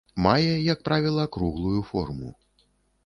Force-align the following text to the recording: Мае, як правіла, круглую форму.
Мае, 0.25 0.53
як 0.73 0.79
правіла, 0.87 1.27
круглую 1.37 1.79
форму. 1.91 2.35